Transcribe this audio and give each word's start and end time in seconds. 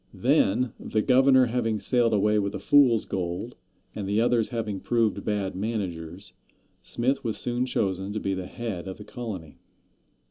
Then, 0.15 0.73
the 0.79 1.03
governor 1.03 1.45
having 1.45 1.79
sailed 1.79 2.11
away 2.11 2.39
with 2.39 2.53
the 2.53 2.59
fool's 2.59 3.05
gold, 3.05 3.55
and 3.93 4.07
the 4.09 4.19
others 4.19 4.49
having 4.49 4.79
proved 4.79 5.23
bad 5.23 5.55
managers, 5.55 6.33
Smith 6.81 7.23
was 7.23 7.37
soon 7.37 7.67
chosen 7.67 8.11
to 8.13 8.19
be 8.19 8.33
head 8.35 8.87
of 8.87 8.97
the 8.97 9.03
colony. 9.03 9.59